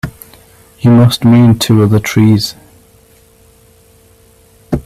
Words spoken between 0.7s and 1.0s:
You